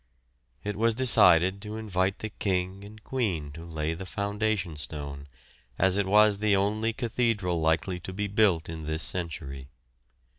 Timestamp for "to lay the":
3.51-4.07